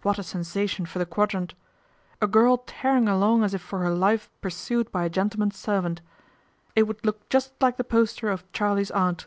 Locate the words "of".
8.30-8.50